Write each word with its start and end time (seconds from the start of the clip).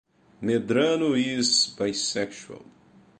Medrano 0.41 1.13
is 1.15 1.69
bisexual. 1.77 2.65